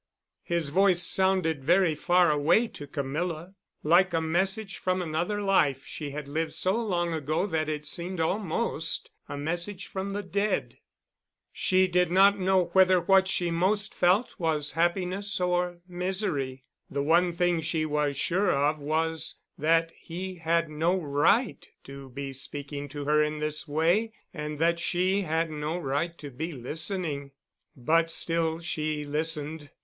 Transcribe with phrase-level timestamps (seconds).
[0.41, 3.53] His voice sounded very far away to Camilla,
[3.83, 8.19] like a message from another life she had lived so long ago that it seemed
[8.19, 10.79] almost a message from the dead.
[11.53, 16.63] She did not know whether what she most felt was happiness or misery.
[16.89, 22.33] The one thing she was sure of was that he had no right to be
[22.33, 27.33] speaking to her in this way and that she had no right to be listening.
[27.75, 29.69] But still she listened.